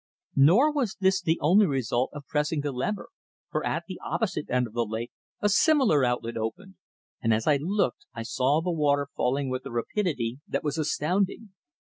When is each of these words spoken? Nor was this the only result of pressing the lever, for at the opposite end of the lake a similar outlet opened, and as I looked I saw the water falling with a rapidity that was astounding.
Nor 0.37 0.71
was 0.73 0.97
this 0.99 1.21
the 1.21 1.37
only 1.41 1.67
result 1.67 2.09
of 2.13 2.25
pressing 2.25 2.61
the 2.61 2.71
lever, 2.71 3.09
for 3.51 3.63
at 3.63 3.83
the 3.87 4.01
opposite 4.03 4.49
end 4.49 4.65
of 4.65 4.73
the 4.73 4.83
lake 4.83 5.11
a 5.41 5.47
similar 5.47 6.03
outlet 6.03 6.37
opened, 6.37 6.73
and 7.21 7.31
as 7.31 7.45
I 7.45 7.57
looked 7.61 8.07
I 8.11 8.23
saw 8.23 8.61
the 8.61 8.71
water 8.71 9.09
falling 9.15 9.47
with 9.47 9.63
a 9.67 9.71
rapidity 9.71 10.39
that 10.47 10.63
was 10.63 10.79
astounding. 10.79 11.51